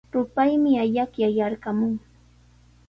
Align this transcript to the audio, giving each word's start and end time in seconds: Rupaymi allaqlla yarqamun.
Rupaymi 0.13 0.73
allaqlla 0.83 1.29
yarqamun. 1.37 1.93